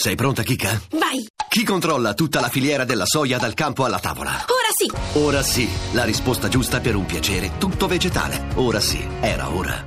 Sei 0.00 0.14
pronta, 0.14 0.44
Kika? 0.44 0.80
Vai! 0.92 1.26
Chi 1.48 1.64
controlla 1.64 2.14
tutta 2.14 2.38
la 2.38 2.48
filiera 2.48 2.84
della 2.84 3.04
soia 3.04 3.36
dal 3.36 3.54
campo 3.54 3.84
alla 3.84 3.98
tavola? 3.98 4.30
Ora 4.30 4.70
sì! 4.72 5.18
Ora 5.18 5.42
sì, 5.42 5.68
la 5.92 6.04
risposta 6.04 6.46
giusta 6.46 6.78
per 6.78 6.94
un 6.94 7.04
piacere 7.04 7.58
tutto 7.58 7.88
vegetale. 7.88 8.46
Ora 8.54 8.78
sì, 8.78 9.04
era 9.20 9.52
ora. 9.52 9.84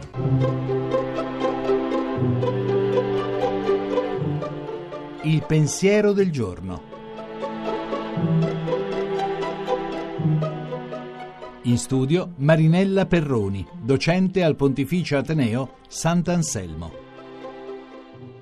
Il 5.22 5.46
pensiero 5.48 6.12
del 6.12 6.30
giorno. 6.30 6.82
In 11.62 11.78
studio 11.78 12.34
Marinella 12.36 13.06
Perroni, 13.06 13.66
docente 13.82 14.44
al 14.44 14.58
Pontificio 14.58 15.16
Ateneo 15.16 15.76
Sant'Anselmo. 15.88 17.01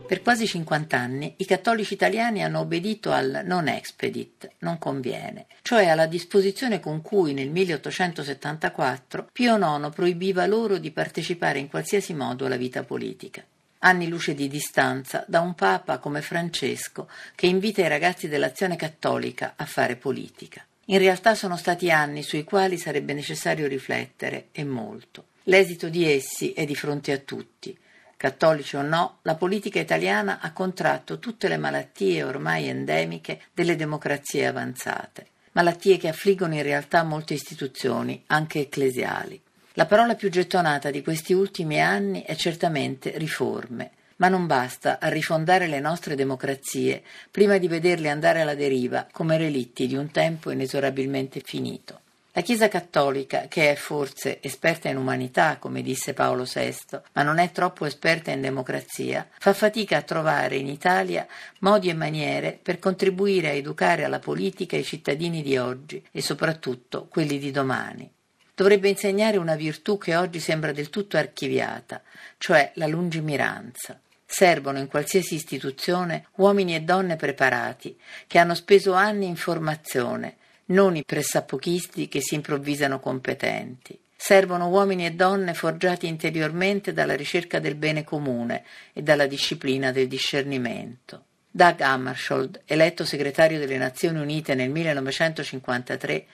Per 0.09 0.23
quasi 0.23 0.47
50 0.47 0.97
anni 0.97 1.35
i 1.37 1.45
cattolici 1.45 1.93
italiani 1.93 2.43
hanno 2.43 2.61
obbedito 2.61 3.11
al 3.11 3.43
non 3.45 3.67
expedit, 3.67 4.49
non 4.61 4.79
conviene, 4.79 5.45
cioè 5.61 5.85
alla 5.85 6.07
disposizione 6.07 6.79
con 6.79 7.03
cui 7.03 7.33
nel 7.33 7.51
1874 7.51 9.29
Pio 9.31 9.55
IX 9.55 9.93
proibiva 9.93 10.47
loro 10.47 10.79
di 10.79 10.89
partecipare 10.89 11.59
in 11.59 11.67
qualsiasi 11.67 12.15
modo 12.15 12.47
alla 12.47 12.55
vita 12.55 12.81
politica. 12.81 13.43
Anni 13.81 14.07
luce 14.07 14.33
di 14.33 14.47
distanza 14.47 15.23
da 15.27 15.41
un 15.41 15.53
papa 15.53 15.99
come 15.99 16.23
Francesco 16.23 17.07
che 17.35 17.45
invita 17.45 17.81
i 17.81 17.87
ragazzi 17.87 18.27
dell'azione 18.27 18.77
cattolica 18.77 19.53
a 19.57 19.65
fare 19.65 19.95
politica. 19.95 20.65
In 20.85 20.97
realtà 20.97 21.35
sono 21.35 21.55
stati 21.55 21.91
anni 21.91 22.23
sui 22.23 22.43
quali 22.43 22.79
sarebbe 22.79 23.13
necessario 23.13 23.67
riflettere 23.67 24.47
e 24.53 24.63
molto. 24.63 25.25
L'esito 25.43 25.87
di 25.87 26.11
essi 26.11 26.51
è 26.53 26.65
di 26.65 26.75
fronte 26.75 27.11
a 27.11 27.19
tutti 27.19 27.77
cattolici 28.19 28.75
o 28.75 28.81
no, 28.81 29.19
la 29.21 29.35
politica 29.35 29.79
italiana 29.79 30.39
ha 30.41 30.51
contratto 30.51 31.19
tutte 31.19 31.47
le 31.47 31.55
malattie 31.55 32.21
ormai 32.21 32.67
endemiche 32.67 33.43
delle 33.53 33.77
democrazie 33.77 34.45
avanzate, 34.45 35.27
malattie 35.53 35.95
che 35.95 36.09
affliggono 36.09 36.53
in 36.53 36.63
realtà 36.63 37.03
molte 37.03 37.33
istituzioni, 37.33 38.21
anche 38.27 38.59
ecclesiali. 38.59 39.41
La 39.75 39.85
parola 39.85 40.15
più 40.15 40.29
gettonata 40.29 40.91
di 40.91 41.01
questi 41.01 41.31
ultimi 41.31 41.81
anni 41.81 42.23
è 42.23 42.35
certamente 42.35 43.17
riforme, 43.17 43.91
ma 44.17 44.27
non 44.27 44.47
basta 44.47 44.99
a 44.99 45.07
rifondare 45.07 45.67
le 45.67 45.79
nostre 45.79 46.15
democrazie 46.15 47.03
prima 47.31 47.57
di 47.57 47.69
vederle 47.69 48.09
andare 48.09 48.41
alla 48.41 48.53
deriva 48.53 49.07
come 49.09 49.37
relitti 49.37 49.87
di 49.87 49.95
un 49.95 50.11
tempo 50.11 50.51
inesorabilmente 50.51 51.39
finito. 51.39 52.01
La 52.33 52.41
Chiesa 52.41 52.67
cattolica, 52.67 53.47
che 53.47 53.71
è 53.71 53.75
forse 53.75 54.39
esperta 54.41 54.87
in 54.87 54.97
umanità, 54.97 55.57
come 55.57 55.81
disse 55.81 56.13
Paolo 56.13 56.43
VI, 56.43 56.99
ma 57.13 57.23
non 57.23 57.39
è 57.39 57.51
troppo 57.51 57.85
esperta 57.85 58.29
in 58.29 58.41
democrazia, 58.41 59.27
fa 59.39 59.51
fatica 59.53 59.97
a 59.97 60.03
trovare 60.03 60.55
in 60.55 60.67
Italia 60.67 61.25
modi 61.59 61.89
e 61.89 61.95
maniere 61.95 62.59
per 62.61 62.77
contribuire 62.77 63.49
a 63.49 63.53
educare 63.53 64.03
alla 64.03 64.19
politica 64.19 64.77
i 64.77 64.83
cittadini 64.83 65.41
di 65.41 65.57
oggi 65.57 66.05
e 66.11 66.21
soprattutto 66.21 67.07
quelli 67.09 67.39
di 67.39 67.49
domani. 67.49 68.09
Dovrebbe 68.53 68.89
insegnare 68.89 69.37
una 69.37 69.55
virtù 69.55 69.97
che 69.97 70.15
oggi 70.15 70.39
sembra 70.39 70.71
del 70.71 70.89
tutto 70.91 71.17
archiviata, 71.17 72.03
cioè 72.37 72.71
la 72.75 72.85
lungimiranza. 72.85 73.99
Servono 74.23 74.77
in 74.77 74.87
qualsiasi 74.87 75.33
istituzione 75.33 76.27
uomini 76.35 76.75
e 76.75 76.81
donne 76.81 77.15
preparati, 77.15 77.97
che 78.27 78.37
hanno 78.37 78.53
speso 78.53 78.93
anni 78.93 79.25
in 79.25 79.35
formazione, 79.35 80.35
non 80.69 80.95
i 80.95 81.03
pressappochisti 81.03 82.07
che 82.07 82.21
si 82.21 82.35
improvvisano 82.35 82.99
competenti. 82.99 83.97
Servono 84.15 84.67
uomini 84.67 85.05
e 85.05 85.11
donne 85.11 85.53
forgiati 85.53 86.07
interiormente 86.07 86.91
dalla 86.91 87.15
ricerca 87.15 87.59
del 87.59 87.75
bene 87.75 88.03
comune 88.03 88.63
e 88.91 89.01
dalla 89.01 89.27
disciplina 89.27 89.91
del 89.91 90.07
discernimento. 90.07 91.23
Doug 91.49 91.79
Hammarskjöld, 91.79 92.61
eletto 92.65 93.05
segretario 93.05 93.57
delle 93.57 93.77
Nazioni 93.77 94.19
Unite 94.19 94.55
nel 94.55 94.69
1953, 94.69 96.25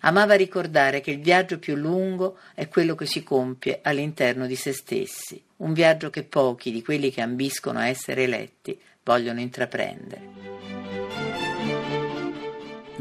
amava 0.00 0.34
ricordare 0.34 1.00
che 1.00 1.12
il 1.12 1.20
viaggio 1.20 1.58
più 1.58 1.76
lungo 1.76 2.38
è 2.54 2.68
quello 2.68 2.94
che 2.94 3.06
si 3.06 3.22
compie 3.22 3.80
all'interno 3.82 4.46
di 4.46 4.56
se 4.56 4.72
stessi, 4.72 5.42
un 5.58 5.72
viaggio 5.72 6.10
che 6.10 6.24
pochi 6.24 6.72
di 6.72 6.82
quelli 6.82 7.10
che 7.10 7.20
ambiscono 7.20 7.78
a 7.78 7.88
essere 7.88 8.24
eletti 8.24 8.78
vogliono 9.02 9.40
intraprendere. 9.40 10.73